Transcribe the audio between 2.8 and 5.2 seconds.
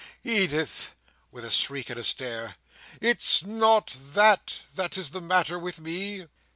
"it's not that that is